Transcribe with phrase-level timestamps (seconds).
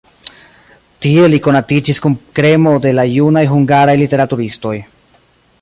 [1.05, 4.77] Tie li konatiĝis kun kremo de la junaj hungaraj literaturistoj.